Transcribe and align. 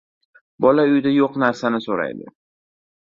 •Bola 0.65 0.85
uyda 0.93 1.13
yo‘q 1.17 1.37
narsani 1.43 1.83
so‘raydi. 1.89 2.31